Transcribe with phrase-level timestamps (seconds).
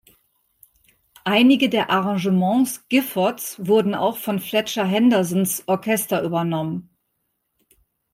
[1.25, 6.89] Einige der Arrangements Giffords wurden auch von Fletcher Hendersons Orchester übernommen.